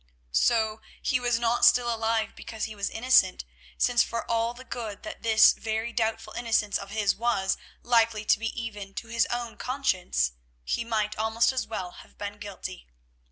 [0.31, 3.45] So he was not still alive because he was innocent,
[3.77, 8.39] since for all the good that this very doubtful innocence of his was likely to
[8.39, 10.31] be even to his own conscience,
[10.63, 12.87] he might almost as well have been guilty.